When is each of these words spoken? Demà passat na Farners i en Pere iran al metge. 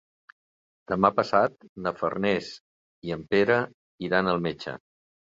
Demà 0.91 1.11
passat 1.19 1.67
na 1.87 1.93
Farners 1.99 2.47
i 3.09 3.13
en 3.17 3.27
Pere 3.35 3.59
iran 4.09 4.31
al 4.33 4.43
metge. 4.49 4.75